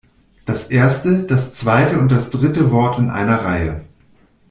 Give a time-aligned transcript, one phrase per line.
[0.47, 3.85] Das erste, das zweite und das dritte Wort in einer Reihe.